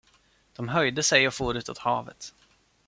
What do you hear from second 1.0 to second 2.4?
sig och for utåt havet.